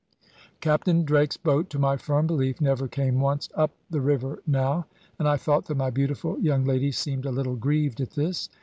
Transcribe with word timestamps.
Captain 0.61 1.03
Drake's 1.03 1.37
boat, 1.37 1.69
to 1.69 1.77
my 1.77 1.95
firm 1.95 2.25
belief, 2.25 2.59
never 2.59 2.87
came 2.87 3.19
once 3.21 3.49
up 3.53 3.69
the 3.91 4.01
river 4.01 4.41
now; 4.47 4.87
and 5.19 5.27
I 5.27 5.37
thought 5.37 5.65
that 5.65 5.77
my 5.77 5.91
beautiful 5.91 6.39
young 6.39 6.65
lady 6.65 6.91
seemed 6.91 7.27
a 7.27 7.31
little 7.31 7.55
grieved 7.55 8.01
at 8.01 8.09
this. 8.15 8.49